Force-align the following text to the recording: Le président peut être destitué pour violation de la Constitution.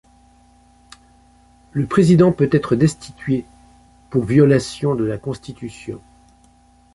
Le 1.73 1.85
président 1.85 2.31
peut 2.31 2.49
être 2.51 2.75
destitué 2.75 3.45
pour 4.09 4.23
violation 4.25 4.95
de 4.95 5.03
la 5.03 5.19
Constitution. 5.19 6.01